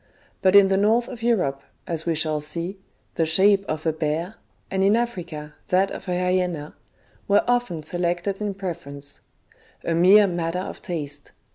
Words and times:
But 0.41 0.55
in 0.55 0.69
the 0.69 0.77
North 0.77 1.07
of 1.07 1.21
Europe, 1.21 1.61
as 1.85 2.07
we 2.07 2.15
shall 2.15 2.41
see, 2.41 2.79
the 3.13 3.25
shape 3.27 3.63
of 3.69 3.85
a 3.85 3.93
bear, 3.93 4.33
and 4.71 4.83
in 4.83 4.93
LYCANTHROPY 4.93 4.95
AMONG 4.95 4.95
THE 4.95 4.95
ANCIENTS. 4.95 4.95
9 4.99 5.03
Africa 5.03 5.55
that 5.67 5.91
of 5.91 6.07
a 6.07 6.11
hysena, 6.13 6.73
were 7.27 7.43
often 7.47 7.83
selected 7.83 8.41
in 8.41 8.55
prefer 8.55 8.89
ence. 8.89 9.19
A 9.83 9.93
mere 9.93 10.25
matter 10.25 10.57
of 10.57 10.81
taste 10.81 11.33